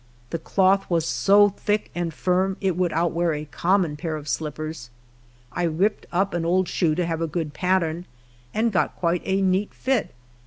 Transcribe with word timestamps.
The 0.31 0.39
cloth 0.39 0.89
was 0.89 1.05
so 1.05 1.49
thick 1.49 1.91
and 1.93 2.11
iirm 2.11 2.55
it 2.59 2.75
would 2.75 2.91
outwear 2.91 3.35
a 3.39 3.45
common 3.45 3.95
pair 3.97 4.15
of 4.15 4.27
slippers. 4.27 4.89
I 5.51 5.61
ripped 5.61 6.07
up 6.11 6.33
an 6.33 6.43
old 6.43 6.67
shoe 6.67 6.95
to 6.95 7.05
have 7.05 7.21
a 7.21 7.27
good 7.27 7.53
pattern, 7.53 8.05
and 8.51 8.71
got 8.71 8.95
quite 8.95 9.21
a 9.25 9.43
neat 9.43 9.75
fit. 9.75 10.11